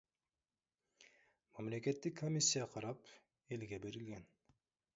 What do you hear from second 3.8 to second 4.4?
берилген.